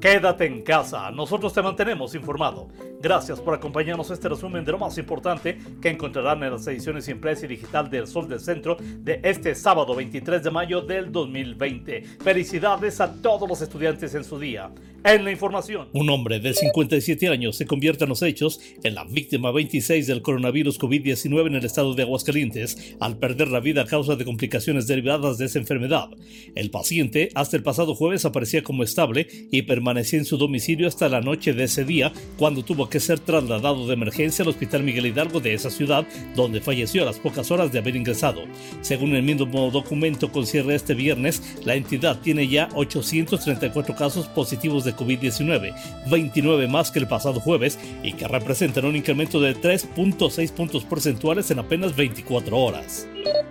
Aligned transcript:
Quédate 0.00 0.46
en 0.46 0.62
casa, 0.62 1.10
nosotros 1.10 1.52
te 1.52 1.60
mantenemos 1.60 2.14
informado. 2.14 2.68
Gracias 3.02 3.38
por 3.38 3.52
acompañarnos 3.52 4.10
a 4.10 4.14
este 4.14 4.30
resumen 4.30 4.64
de 4.64 4.72
lo 4.72 4.78
más 4.78 4.96
importante 4.96 5.58
que 5.82 5.90
encontrarán 5.90 6.42
en 6.42 6.52
las 6.52 6.66
ediciones 6.66 7.06
impresa 7.08 7.44
y 7.44 7.48
digital 7.48 7.90
del 7.90 8.06
Sol 8.06 8.26
del 8.26 8.40
Centro 8.40 8.78
de 8.80 9.20
este 9.22 9.54
sábado 9.54 9.94
23 9.94 10.42
de 10.42 10.50
mayo 10.50 10.80
del 10.80 11.12
2020. 11.12 12.02
Felicidades 12.22 12.98
a 13.02 13.12
todos 13.20 13.46
los 13.46 13.60
estudiantes 13.60 14.14
en 14.14 14.24
su 14.24 14.38
día. 14.38 14.70
En 15.02 15.24
la 15.24 15.30
información, 15.30 15.88
un 15.94 16.10
hombre 16.10 16.40
de 16.40 16.52
57 16.52 17.28
años 17.28 17.56
se 17.56 17.66
convierte 17.66 18.04
en 18.04 18.10
los 18.10 18.20
hechos 18.20 18.60
en 18.82 18.94
la 18.94 19.04
víctima 19.04 19.50
26 19.50 20.06
del 20.06 20.20
coronavirus 20.20 20.78
COVID-19 20.78 21.46
en 21.46 21.54
el 21.54 21.64
estado 21.64 21.94
de 21.94 22.02
Aguascalientes 22.02 22.96
al 23.00 23.16
perder 23.16 23.48
la 23.48 23.60
vida 23.60 23.82
a 23.82 23.86
causa 23.86 24.16
de 24.16 24.26
complicaciones 24.26 24.86
derivadas 24.86 25.38
de 25.38 25.46
esa 25.46 25.58
enfermedad. 25.58 26.10
El 26.54 26.70
paciente 26.70 27.30
hasta 27.34 27.56
el 27.56 27.62
pasado 27.62 27.94
jueves 27.94 28.26
aparecía 28.26 28.62
como 28.62 28.82
estable 28.82 29.26
y 29.50 29.62
permanecía 29.62 29.89
en 29.98 30.24
su 30.24 30.36
domicilio 30.36 30.86
hasta 30.86 31.08
la 31.08 31.20
noche 31.20 31.52
de 31.52 31.64
ese 31.64 31.84
día 31.84 32.12
cuando 32.36 32.64
tuvo 32.64 32.88
que 32.88 33.00
ser 33.00 33.18
trasladado 33.18 33.86
de 33.86 33.94
emergencia 33.94 34.42
al 34.42 34.48
Hospital 34.48 34.84
Miguel 34.84 35.06
Hidalgo 35.06 35.40
de 35.40 35.54
esa 35.54 35.70
ciudad 35.70 36.06
donde 36.36 36.60
falleció 36.60 37.02
a 37.02 37.06
las 37.06 37.18
pocas 37.18 37.50
horas 37.50 37.72
de 37.72 37.80
haber 37.80 37.96
ingresado. 37.96 38.42
Según 38.82 39.14
el 39.14 39.22
mismo 39.22 39.70
documento 39.70 40.30
con 40.30 40.46
cierre 40.46 40.74
este 40.74 40.94
viernes, 40.94 41.42
la 41.64 41.74
entidad 41.74 42.20
tiene 42.20 42.46
ya 42.48 42.68
834 42.74 43.96
casos 43.96 44.26
positivos 44.28 44.84
de 44.84 44.94
COVID-19, 44.94 45.74
29 46.08 46.68
más 46.68 46.90
que 46.90 47.00
el 47.00 47.08
pasado 47.08 47.40
jueves 47.40 47.78
y 48.02 48.12
que 48.12 48.28
representan 48.28 48.84
un 48.84 48.96
incremento 48.96 49.40
de 49.40 49.56
3.6 49.56 50.52
puntos 50.52 50.84
porcentuales 50.84 51.50
en 51.50 51.58
apenas 51.58 51.96
24 51.96 52.56
horas. 52.56 53.06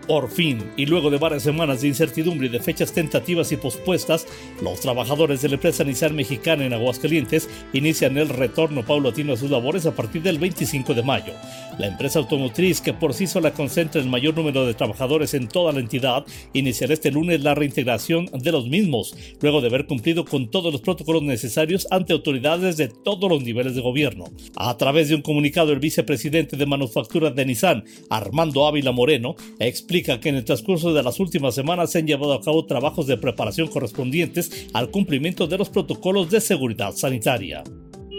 Por 0.09 0.27
fin, 0.27 0.71
y 0.75 0.87
luego 0.87 1.11
de 1.11 1.19
varias 1.19 1.43
semanas 1.43 1.81
de 1.81 1.87
incertidumbre 1.87 2.47
y 2.47 2.49
de 2.49 2.59
fechas 2.59 2.91
tentativas 2.91 3.51
y 3.51 3.57
pospuestas, 3.57 4.25
los 4.59 4.79
trabajadores 4.79 5.43
de 5.43 5.49
la 5.49 5.53
empresa 5.53 5.83
Nissan 5.83 6.15
mexicana 6.15 6.65
en 6.65 6.73
Aguascalientes 6.73 7.47
inician 7.73 8.17
el 8.17 8.29
retorno 8.29 8.83
paulatino 8.83 9.33
a 9.33 9.37
sus 9.37 9.51
labores 9.51 9.85
a 9.85 9.95
partir 9.95 10.23
del 10.23 10.39
25 10.39 10.95
de 10.95 11.03
mayo. 11.03 11.33
La 11.77 11.85
empresa 11.85 12.17
automotriz, 12.17 12.81
que 12.81 12.91
por 12.91 13.13
sí 13.13 13.27
sola 13.27 13.53
concentra 13.53 14.01
el 14.01 14.09
mayor 14.09 14.35
número 14.35 14.65
de 14.65 14.73
trabajadores 14.73 15.35
en 15.35 15.47
toda 15.47 15.73
la 15.73 15.79
entidad, 15.79 16.25
iniciará 16.53 16.93
este 16.93 17.11
lunes 17.11 17.43
la 17.43 17.53
reintegración 17.53 18.31
de 18.33 18.51
los 18.51 18.67
mismos, 18.67 19.15
luego 19.41 19.61
de 19.61 19.67
haber 19.67 19.85
cumplido 19.85 20.25
con 20.25 20.49
todos 20.49 20.71
los 20.73 20.81
protocolos 20.81 21.21
necesarios 21.21 21.87
ante 21.91 22.13
autoridades 22.13 22.77
de 22.77 22.87
todos 22.87 23.29
los 23.29 23.43
niveles 23.43 23.75
de 23.75 23.81
gobierno. 23.81 24.25
A 24.55 24.75
través 24.75 25.09
de 25.09 25.15
un 25.15 25.21
comunicado, 25.21 25.71
el 25.71 25.79
vicepresidente 25.79 26.57
de 26.57 26.65
manufactura 26.65 27.29
de 27.29 27.45
Nissan, 27.45 27.83
Armando 28.09 28.65
Ávila 28.65 28.91
Moreno, 28.91 29.35
explica 29.59 29.98
que 30.03 30.29
en 30.29 30.35
el 30.35 30.45
transcurso 30.45 30.93
de 30.93 31.03
las 31.03 31.19
últimas 31.19 31.55
semanas 31.55 31.91
se 31.91 31.99
han 31.99 32.07
llevado 32.07 32.33
a 32.33 32.41
cabo 32.41 32.65
trabajos 32.65 33.07
de 33.07 33.17
preparación 33.17 33.67
correspondientes 33.67 34.67
al 34.73 34.91
cumplimiento 34.91 35.47
de 35.47 35.57
los 35.57 35.69
protocolos 35.69 36.29
de 36.29 36.41
seguridad 36.41 36.93
sanitaria. 36.93 37.63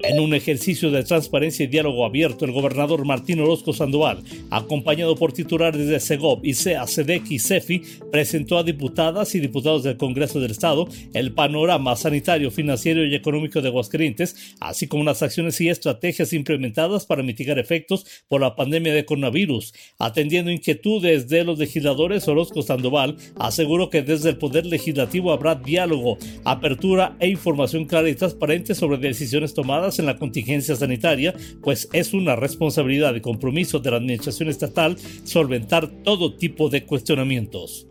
En 0.03 0.19
un 0.19 0.33
ejercicio 0.33 0.91
de 0.91 1.05
transparencia 1.05 1.65
y 1.65 1.67
diálogo 1.67 2.07
abierto, 2.07 2.47
el 2.47 2.53
gobernador 2.53 3.05
Martín 3.05 3.41
Orozco 3.41 3.75
Sandoval, 3.75 4.23
acompañado 4.51 5.15
por 5.15 5.33
titulares 5.33 5.89
de 5.89 6.01
SEGOP, 6.01 6.47
ICEA, 6.47 6.87
SEDEC 6.87 7.31
y 7.31 7.39
CEFI, 7.39 7.83
presentó 8.11 8.57
a 8.57 8.63
diputadas 8.63 9.35
y 9.35 9.41
diputados 9.41 9.83
del 9.83 9.99
Congreso 9.99 10.41
del 10.41 10.53
Estado 10.53 10.89
el 11.13 11.33
panorama 11.33 11.97
sanitario, 11.97 12.51
financiero 12.51 13.05
y 13.05 13.15
económico 13.15 13.61
de 13.61 13.69
Aguascalientes, 13.69 14.57
así 14.61 14.87
como 14.89 15.05
las 15.05 15.23
acciones 15.23 15.61
y 15.61 15.69
estrategias 15.69 16.33
implementadas 16.33 17.05
para 17.05 17.23
mitigar 17.23 17.59
efectos 17.59 18.07
por 18.27 18.41
la 18.41 18.57
pandemia 18.57 18.95
de 18.95 19.05
coronavirus. 19.05 19.75
Atendiendo 19.99 20.51
inquietudes 20.51 21.29
de 21.29 21.45
los 21.45 21.59
legisladores, 21.59 22.27
Orozco 22.27 22.63
Sandoval 22.63 23.17
aseguró 23.39 23.91
que 23.91 24.01
desde 24.01 24.31
el 24.31 24.39
Poder 24.39 24.65
Legislativo 24.65 25.31
habrá 25.31 25.57
diálogo, 25.57 26.17
apertura 26.45 27.17
e 27.21 27.29
información 27.29 27.85
clara 27.85 28.09
y 28.09 28.15
transparente 28.15 28.75
sobre 28.75 28.97
decisiones 28.97 29.53
tomadas 29.53 29.90
en 29.99 30.07
la 30.07 30.17
contingencia 30.17 30.77
sanitaria, 30.77 31.35
pues 31.63 31.89
es 31.93 32.15
una 32.15 32.37
responsabilidad 32.37 33.15
y 33.15 33.21
compromiso 33.21 33.79
de 33.79 33.91
la 33.91 33.97
Administración 33.97 34.49
Estatal 34.49 34.97
solventar 35.25 35.89
todo 36.03 36.35
tipo 36.35 36.69
de 36.69 36.85
cuestionamientos. 36.85 37.90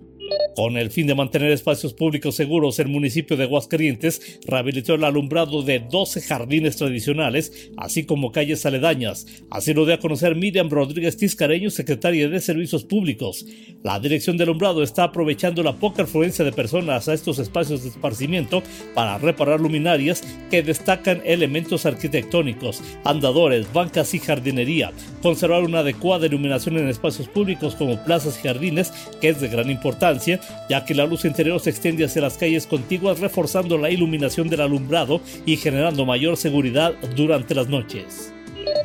Con 0.59 0.75
el 0.75 0.92
fin 0.92 1.08
de 1.08 1.16
mantener 1.16 1.52
espacios 1.52 1.94
públicos 1.94 2.36
seguros, 2.36 2.80
el 2.80 2.90
municipio 2.90 3.38
de 3.38 3.46
Aguascalientes 3.46 4.42
rehabilitó 4.46 4.96
el 4.96 5.06
alumbrado 5.06 5.64
de 5.64 5.80
12 5.80 6.20
jardines 6.20 6.75
tradicionales, 6.75 7.72
así 7.78 8.06
como 8.06 8.34
calles 8.34 8.66
aledañas. 8.66 9.25
Así 9.50 9.74
lo 9.74 9.86
dio 9.86 9.96
a 9.96 10.00
conocer 10.00 10.36
Miriam 10.36 10.70
Rodríguez 10.70 11.16
Tiscareño, 11.16 11.70
secretaria 11.70 12.28
de 12.28 12.42
Servicios 12.42 12.84
Públicos. 12.84 13.46
La 13.84 14.02
dirección 14.02 14.36
del 14.36 14.50
alumbrado 14.50 14.84
está 14.84 15.06
aprovechando 15.06 15.64
la 15.64 15.78
poca 15.78 16.03
afluencia 16.03 16.44
de 16.44 16.52
personas 16.52 17.08
a 17.08 17.14
estos 17.14 17.40
espacios 17.40 17.84
de 17.84 17.90
esparcimiento 17.91 18.62
para 18.94 19.18
reparar 19.18 19.62
luminarias 19.62 20.22
que 20.52 20.62
destacan 20.62 21.22
elementos 21.24 21.86
arquitectónicos, 21.86 22.84
andadores, 23.06 23.72
bancas 23.72 24.14
y 24.14 24.20
jardinería, 24.20 24.91
conservar 25.22 25.64
una 25.64 25.80
adecuada 25.80 26.26
iluminación 26.26 26.78
en 26.78 26.90
espacios 26.90 27.30
públicos 27.30 27.76
como 27.76 28.03
plazas 28.03 28.38
y 28.38 28.46
jardines, 28.46 28.91
que 29.22 29.30
es 29.30 29.40
de 29.40 29.47
gran 29.47 29.70
importancia 29.70 30.41
ya 30.69 30.85
que 30.85 30.95
la 30.95 31.05
luz 31.05 31.25
interior 31.25 31.59
se 31.59 31.69
extiende 31.69 32.05
hacia 32.05 32.21
las 32.21 32.37
calles 32.37 32.67
contiguas 32.67 33.19
reforzando 33.19 33.77
la 33.77 33.89
iluminación 33.89 34.49
del 34.49 34.61
alumbrado 34.61 35.21
y 35.45 35.57
generando 35.57 36.05
mayor 36.05 36.37
seguridad 36.37 36.93
durante 37.15 37.55
las 37.55 37.67
noches. 37.67 38.33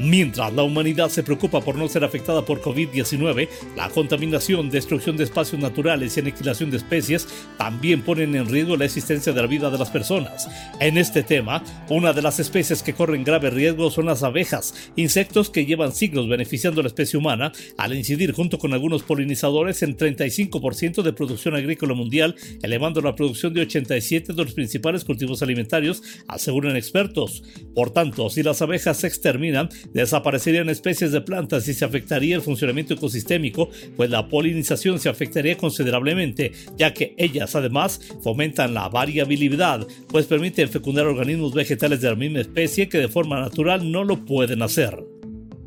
Mientras 0.01 0.53
la 0.53 0.65
humanidad 0.65 1.09
se 1.09 1.23
preocupa 1.23 1.61
por 1.61 1.77
no 1.77 1.89
ser 1.89 2.05
afectada 2.05 2.45
por 2.45 2.61
COVID-19, 2.61 3.49
la 3.77 3.89
contaminación, 3.91 4.69
destrucción 4.71 5.17
de 5.17 5.25
espacios 5.25 5.61
naturales 5.61 6.17
y 6.17 6.21
aniquilación 6.21 6.71
de 6.71 6.79
especies 6.79 7.29
también 7.59 8.03
ponen 8.03 8.35
en 8.35 8.49
riesgo 8.49 8.77
la 8.77 8.87
existencia 8.87 9.33
de 9.33 9.41
la 9.41 9.47
vida 9.47 9.71
de 9.71 9.79
las 9.79 9.91
personas. 9.91 10.49
En 10.81 10.99
este 10.99 11.23
tema, 11.23 11.63
una 11.89 12.13
de 12.13 12.23
las 12.23 12.41
especies 12.41 12.83
que 12.83 12.95
corren 12.95 13.25
grave 13.25 13.51
riesgo 13.51 13.91
son 13.91 14.07
las 14.07 14.23
abejas, 14.23 14.75
insectos 14.97 15.51
que 15.51 15.65
llevan 15.65 15.93
siglos 15.93 16.29
beneficiando 16.29 16.81
a 16.81 16.85
la 16.85 16.89
especie 16.89 17.19
humana 17.19 17.53
al 17.79 17.95
incidir 17.95 18.33
junto 18.33 18.59
con 18.59 18.73
algunos 18.73 19.05
polinizadores 19.05 19.83
en 19.83 19.97
35% 19.97 21.03
de 21.03 21.13
producción 21.13 21.55
agrícola 21.55 21.95
mundial, 21.95 22.35
elevando 22.63 23.01
la 23.01 23.15
producción 23.15 23.55
de 23.55 23.63
87 23.63 24.33
de 24.33 24.45
los 24.45 24.55
principales 24.55 25.05
cultivos 25.05 25.43
alimentarios, 25.43 26.03
aseguran 26.27 26.77
expertos. 26.77 27.43
Por 27.75 27.91
tanto, 27.91 28.29
si 28.31 28.43
las 28.43 28.61
abejas 28.61 28.99
se 28.99 29.07
exterminan, 29.07 29.69
desaparecerían 29.93 30.69
especies 30.69 31.13
de 31.13 31.21
plantas 31.21 31.69
y 31.69 31.75
se 31.75 31.85
afectaría 31.85 32.37
el 32.37 32.43
funcionamiento 32.43 32.95
ecosistémico, 32.95 33.71
pues 33.97 34.11
la 34.11 34.29
polinización 34.29 34.99
se 34.99 35.09
afectaría 35.09 35.57
considerablemente, 35.57 36.53
ya 36.77 36.95
que 36.95 37.15
ellas 37.19 37.55
además 37.55 38.01
fomentan 38.23 38.75
la 38.75 38.89
variabilidad, 38.89 39.87
pues 40.09 40.27
permiten 40.27 40.69
fecundar 40.69 41.07
organismos 41.07 41.55
vegetales 41.55 42.01
de 42.01 42.11
la 42.11 42.17
misma 42.17 42.41
especie 42.41 42.89
que 42.89 42.99
de 42.99 43.09
forma 43.09 43.41
natural 43.41 43.91
no 43.91 44.05
lo 44.05 44.25
pueden 44.25 44.63
hacer. 44.63 45.14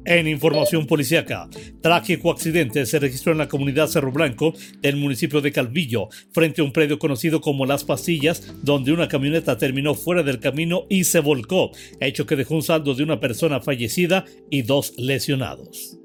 En 0.09 0.25
información 0.25 0.87
policíaca, 0.87 1.49
trágico 1.81 2.31
accidente 2.31 2.85
se 2.85 2.97
registró 2.97 3.33
en 3.33 3.39
la 3.39 3.49
comunidad 3.49 3.87
Cerro 3.87 4.09
Blanco 4.09 4.53
del 4.81 4.95
municipio 4.95 5.41
de 5.41 5.51
Calvillo, 5.51 6.07
frente 6.31 6.61
a 6.61 6.63
un 6.63 6.71
predio 6.71 6.97
conocido 6.97 7.41
como 7.41 7.65
Las 7.65 7.83
Pastillas, 7.83 8.53
donde 8.63 8.93
una 8.93 9.09
camioneta 9.09 9.57
terminó 9.57 9.95
fuera 9.95 10.23
del 10.23 10.39
camino 10.39 10.85
y 10.89 11.03
se 11.03 11.19
volcó, 11.19 11.71
hecho 11.99 12.25
que 12.25 12.37
dejó 12.37 12.55
un 12.55 12.63
saldo 12.63 12.95
de 12.95 13.03
una 13.03 13.19
persona 13.19 13.59
fallecida 13.59 14.23
y 14.49 14.61
dos 14.61 14.93
lesionados. 14.97 15.96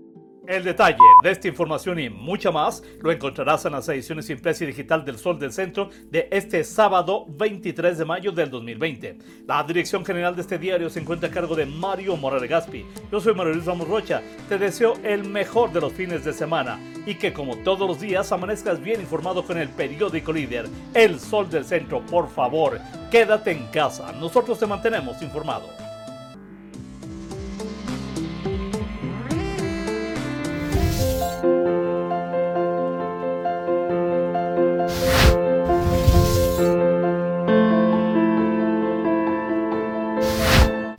El 0.47 0.64
detalle 0.64 0.98
de 1.22 1.30
esta 1.30 1.47
información 1.47 2.00
y 2.00 2.10
mucha 2.10 2.50
más 2.50 2.82
lo 3.00 3.12
encontrarás 3.12 3.64
en 3.64 3.72
las 3.72 3.88
ediciones 3.88 4.28
impresa 4.28 4.64
y 4.64 4.66
digital 4.66 5.04
del 5.04 5.16
Sol 5.16 5.38
del 5.38 5.53
Centro 5.53 5.91
de 6.10 6.26
este 6.32 6.64
sábado 6.64 7.26
23 7.28 7.97
de 7.97 8.04
mayo 8.04 8.32
del 8.32 8.50
2020. 8.50 9.19
La 9.47 9.62
dirección 9.62 10.04
general 10.04 10.34
de 10.34 10.42
este 10.42 10.58
diario 10.58 10.91
se 10.91 10.98
encuentra 10.98 11.28
a 11.28 11.32
cargo 11.32 11.54
de 11.54 11.64
Mario 11.64 12.16
Morales 12.16 12.50
Gaspi. 12.50 12.84
Yo 13.12 13.20
soy 13.20 13.34
Mario 13.34 13.54
Luis 13.54 13.66
Ramos 13.66 13.86
Rocha. 13.86 14.20
Te 14.48 14.58
deseo 14.58 14.94
el 15.04 15.25
mejor 15.25 15.72
de 15.72 15.80
los 15.80 15.92
fines 15.92 16.25
de 16.25 16.32
semana 16.32 16.80
y 17.06 17.14
que 17.14 17.32
como 17.32 17.59
todos 17.59 17.86
los 17.86 18.00
días 18.00 18.32
amanezcas 18.32 18.82
bien 18.82 19.00
informado 19.00 19.44
con 19.44 19.59
el 19.59 19.69
periódico 19.69 20.32
líder 20.32 20.66
El 20.92 21.20
Sol 21.20 21.48
del 21.50 21.64
Centro. 21.64 22.04
Por 22.04 22.28
favor, 22.28 22.80
quédate 23.12 23.53
en 23.53 23.66
casa. 23.68 24.10
Nosotros 24.10 24.59
te 24.59 24.66
mantenemos 24.66 25.22
informado. 25.22 25.91